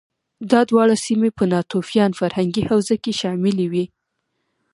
[0.51, 3.85] دا دواړه سیمې په ناتوفیان فرهنګي حوزه کې شاملې وې